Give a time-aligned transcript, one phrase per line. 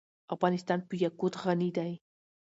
[0.35, 1.91] افغانستان په یاقوت غني دی.